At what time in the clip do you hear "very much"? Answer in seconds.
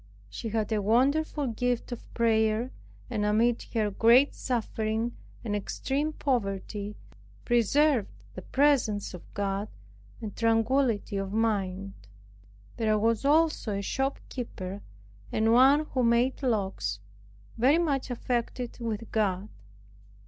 17.59-18.09